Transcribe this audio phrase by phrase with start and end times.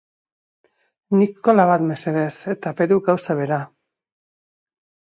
[1.17, 3.63] Nik kola bat, mesedez, eta Peruk gauza bera.